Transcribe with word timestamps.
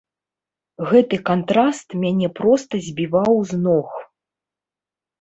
Гэты 0.91 1.19
кантраст 1.29 1.87
мяне 2.05 2.31
проста 2.41 2.73
збіваў 2.89 3.33
з 3.55 3.63
ног. 3.71 3.89